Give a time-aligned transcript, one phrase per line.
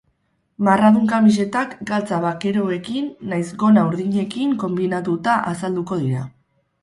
[0.67, 6.25] Marradun kamisetak galtza bakeroekin nahiz gona urdinekin konbinatuta azalduko dira.